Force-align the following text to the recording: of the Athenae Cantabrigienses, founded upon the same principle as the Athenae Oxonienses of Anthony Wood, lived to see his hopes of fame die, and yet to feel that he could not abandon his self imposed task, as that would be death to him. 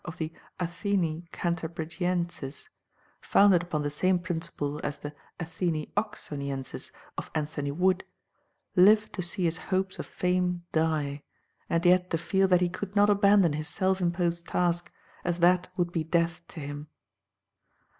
of 0.03 0.17
the 0.17 0.33
Athenae 0.59 1.27
Cantabrigienses, 1.31 2.69
founded 3.21 3.61
upon 3.61 3.83
the 3.83 3.91
same 3.91 4.17
principle 4.17 4.81
as 4.83 4.97
the 4.97 5.13
Athenae 5.39 5.91
Oxonienses 5.95 6.91
of 7.19 7.29
Anthony 7.35 7.69
Wood, 7.71 8.03
lived 8.75 9.13
to 9.13 9.21
see 9.21 9.43
his 9.43 9.59
hopes 9.69 9.99
of 9.99 10.07
fame 10.07 10.63
die, 10.71 11.21
and 11.69 11.85
yet 11.85 12.09
to 12.09 12.17
feel 12.17 12.47
that 12.47 12.61
he 12.61 12.67
could 12.69 12.95
not 12.95 13.11
abandon 13.11 13.53
his 13.53 13.67
self 13.67 14.01
imposed 14.01 14.47
task, 14.47 14.91
as 15.23 15.37
that 15.37 15.67
would 15.77 15.91
be 15.91 16.03
death 16.03 16.41
to 16.47 16.59
him. 16.59 16.87